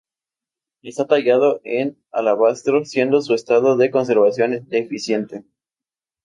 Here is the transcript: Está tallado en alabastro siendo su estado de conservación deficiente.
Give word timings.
Está 0.81 1.05
tallado 1.05 1.61
en 1.63 2.01
alabastro 2.11 2.83
siendo 2.85 3.21
su 3.21 3.35
estado 3.35 3.77
de 3.77 3.91
conservación 3.91 4.65
deficiente. 4.67 5.43